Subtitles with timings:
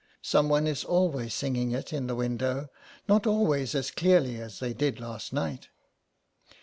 [0.23, 2.71] Someone is always singing it in the window,
[3.07, 5.67] not always as clearly as they did last night.